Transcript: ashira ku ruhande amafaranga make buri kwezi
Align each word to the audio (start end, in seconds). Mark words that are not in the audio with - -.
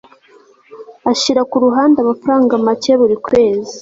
ashira 1.11 1.41
ku 1.49 1.55
ruhande 1.65 1.97
amafaranga 2.01 2.53
make 2.65 2.93
buri 2.99 3.15
kwezi 3.25 3.69